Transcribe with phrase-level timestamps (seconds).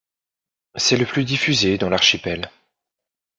[0.77, 2.49] C'est le plus diffusé dans l'archipel.